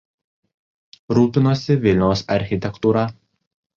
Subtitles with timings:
[1.17, 3.05] Rūpinosi Vilniaus architektūra.